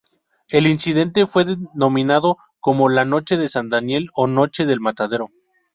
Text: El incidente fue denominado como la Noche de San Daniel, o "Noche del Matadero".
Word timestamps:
El 0.49 0.65
incidente 0.65 1.27
fue 1.27 1.45
denominado 1.45 2.37
como 2.59 2.89
la 2.89 3.05
Noche 3.05 3.37
de 3.37 3.47
San 3.47 3.69
Daniel, 3.69 4.09
o 4.15 4.25
"Noche 4.25 4.65
del 4.65 4.79
Matadero". 4.79 5.27